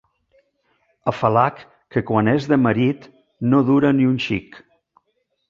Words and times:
Afalac 1.11 1.61
que 1.95 2.03
quan 2.07 2.31
és 2.33 2.49
de 2.53 2.59
marit 2.63 3.07
no 3.53 3.61
dura 3.69 3.93
ni 4.01 4.09
un 4.15 4.19
xic. 4.31 4.61